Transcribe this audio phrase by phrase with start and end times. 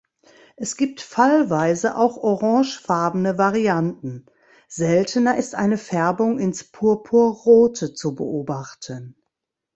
[0.55, 4.25] Es gibt fallweise auch orangefarbene Varianten,
[4.67, 9.15] seltener ist eine Färbung ins Purpurrote zu beobachten.